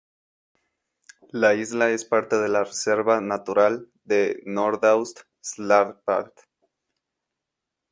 La 1.29 1.53
isla 1.53 1.91
es 1.91 2.05
parte 2.05 2.35
de 2.39 2.49
la 2.49 2.63
Reserva 2.63 3.21
Natural 3.21 3.87
de 4.03 4.41
Nordaust-Svalbard. 4.47 6.33